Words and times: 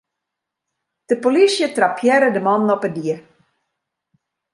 De 1.09 1.15
polysje 1.25 1.67
trappearre 1.75 2.29
de 2.35 2.41
mannen 2.47 2.73
op 2.75 2.83
'e 2.87 2.91
die. 2.97 3.17